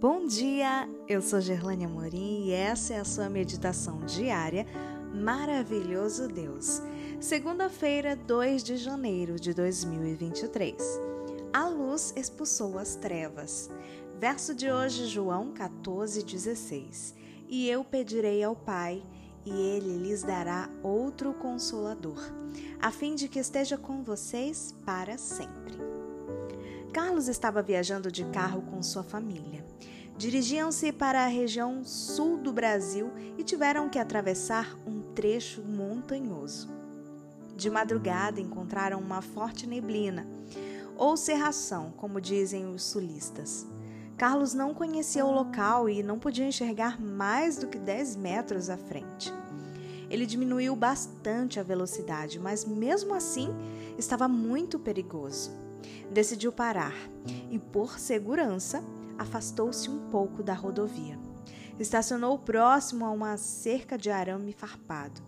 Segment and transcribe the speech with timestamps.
[0.00, 4.64] Bom dia, eu sou Gerlane Amorim e essa é a sua meditação diária
[5.12, 6.80] Maravilhoso Deus.
[7.18, 10.76] Segunda-feira, 2 de janeiro de 2023.
[11.52, 13.68] A luz expulsou as trevas.
[14.20, 17.16] Verso de hoje, João 14, 16.
[17.48, 19.02] E eu pedirei ao Pai,
[19.44, 22.20] e ele lhes dará outro consolador,
[22.80, 25.97] a fim de que esteja com vocês para sempre.
[26.92, 29.64] Carlos estava viajando de carro com sua família.
[30.16, 36.68] Dirigiam-se para a região sul do Brasil e tiveram que atravessar um trecho montanhoso.
[37.54, 40.26] De madrugada encontraram uma forte neblina,
[40.96, 43.66] ou cerração, como dizem os sulistas.
[44.16, 48.76] Carlos não conhecia o local e não podia enxergar mais do que 10 metros à
[48.76, 49.32] frente.
[50.10, 53.48] Ele diminuiu bastante a velocidade, mas mesmo assim
[53.96, 55.67] estava muito perigoso.
[56.10, 56.94] Decidiu parar
[57.50, 58.82] e, por segurança,
[59.18, 61.18] afastou-se um pouco da rodovia.
[61.78, 65.20] Estacionou próximo a uma cerca de arame farpado.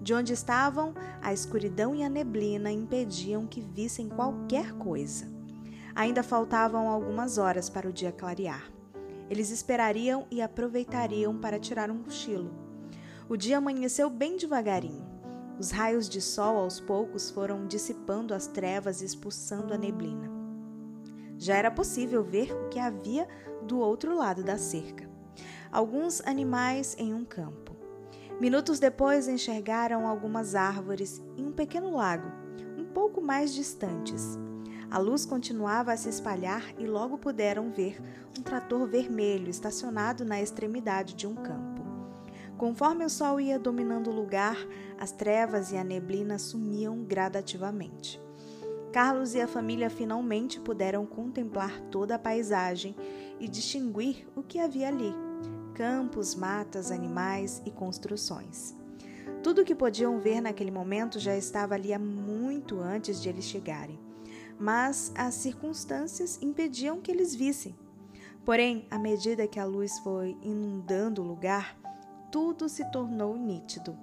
[0.00, 5.26] De onde estavam, a escuridão e a neblina impediam que vissem qualquer coisa.
[5.94, 8.70] Ainda faltavam algumas horas para o dia clarear.
[9.28, 12.50] Eles esperariam e aproveitariam para tirar um cochilo.
[13.28, 15.15] O dia amanheceu bem devagarinho.
[15.58, 20.30] Os raios de sol aos poucos foram dissipando as trevas e expulsando a neblina.
[21.38, 23.26] Já era possível ver o que havia
[23.66, 25.08] do outro lado da cerca.
[25.72, 27.74] Alguns animais em um campo.
[28.38, 32.30] Minutos depois enxergaram algumas árvores e um pequeno lago,
[32.78, 34.38] um pouco mais distantes.
[34.90, 38.00] A luz continuava a se espalhar e logo puderam ver
[38.38, 41.75] um trator vermelho estacionado na extremidade de um campo.
[42.58, 44.56] Conforme o sol ia dominando o lugar,
[44.98, 48.20] as trevas e a neblina sumiam gradativamente.
[48.90, 52.96] Carlos e a família finalmente puderam contemplar toda a paisagem
[53.38, 55.12] e distinguir o que havia ali:
[55.74, 58.74] campos, matas, animais e construções.
[59.42, 63.44] Tudo o que podiam ver naquele momento já estava ali há muito antes de eles
[63.44, 64.00] chegarem,
[64.58, 67.76] mas as circunstâncias impediam que eles vissem.
[68.46, 71.76] Porém, à medida que a luz foi inundando o lugar,
[72.36, 73.98] tudo se tornou nítido.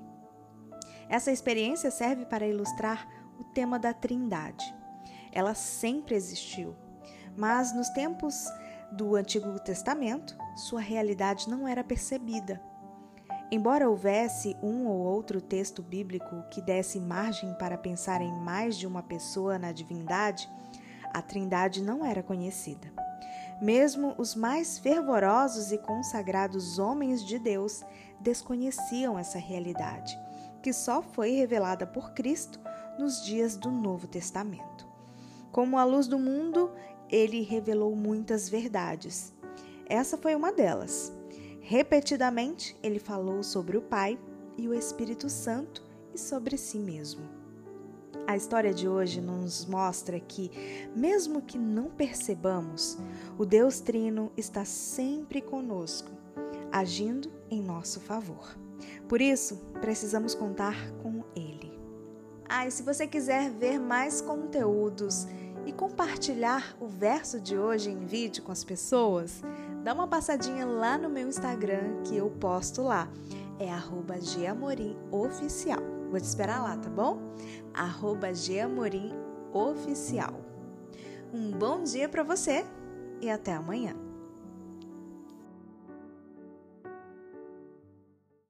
[1.08, 3.08] Essa experiência serve para ilustrar
[3.40, 4.66] o tema da Trindade.
[5.32, 6.76] Ela sempre existiu,
[7.38, 8.48] mas nos tempos
[8.92, 12.60] do Antigo Testamento, sua realidade não era percebida.
[13.52, 18.88] Embora houvesse um ou outro texto bíblico que desse margem para pensar em mais de
[18.88, 20.50] uma pessoa na divindade,
[21.14, 22.92] a Trindade não era conhecida.
[23.62, 27.84] Mesmo os mais fervorosos e consagrados homens de Deus
[28.19, 30.18] desconheciam essa realidade,
[30.62, 32.59] que só foi revelada por Cristo
[32.97, 34.88] nos dias do Novo Testamento.
[35.52, 36.72] Como a luz do mundo,
[37.09, 39.34] ele revelou muitas verdades.
[39.85, 41.14] Essa foi uma delas.
[41.62, 44.20] Repetidamente, ele falou sobre o Pai
[44.58, 45.84] e o Espírito Santo
[46.14, 47.44] e sobre si mesmo.
[48.25, 50.50] A história de hoje nos mostra que,
[50.96, 52.97] mesmo que não percebamos,
[53.38, 56.12] o Deus Trino está sempre conosco,
[56.72, 58.58] agindo em nosso favor.
[59.08, 61.80] Por isso, precisamos contar com Ele.
[62.48, 65.26] Ah, e se você quiser ver mais conteúdos
[65.66, 69.42] e compartilhar o verso de hoje em vídeo com as pessoas,
[69.84, 73.10] dá uma passadinha lá no meu Instagram que eu posto lá.
[73.60, 74.16] É arroba
[75.12, 75.80] Oficial.
[76.12, 77.20] Vou te esperar lá, tá bom?
[77.74, 78.28] Arroba
[79.54, 80.42] Oficial.
[81.34, 82.66] Um bom dia para você
[83.23, 83.95] e até amanhã.